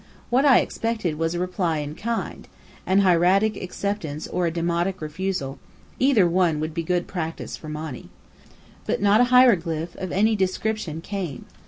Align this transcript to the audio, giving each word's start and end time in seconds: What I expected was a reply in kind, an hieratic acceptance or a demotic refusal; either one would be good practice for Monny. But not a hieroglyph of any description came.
What 0.31 0.45
I 0.45 0.61
expected 0.61 1.19
was 1.19 1.35
a 1.35 1.39
reply 1.39 1.77
in 1.77 1.93
kind, 1.93 2.47
an 2.87 3.01
hieratic 3.01 3.55
acceptance 3.55 4.25
or 4.25 4.47
a 4.47 4.51
demotic 4.51 4.99
refusal; 4.99 5.59
either 5.99 6.27
one 6.27 6.59
would 6.59 6.73
be 6.73 6.81
good 6.81 7.05
practice 7.05 7.55
for 7.55 7.69
Monny. 7.69 8.09
But 8.87 8.99
not 8.99 9.21
a 9.21 9.25
hieroglyph 9.25 9.95
of 9.97 10.11
any 10.11 10.35
description 10.35 11.01
came. 11.01 11.45